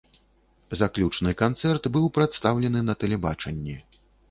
Заключны 0.79 1.33
канцэрт 1.43 1.83
быў 1.99 2.09
прадстаўлены 2.17 2.85
на 2.89 2.99
тэлебачанні. 3.07 3.79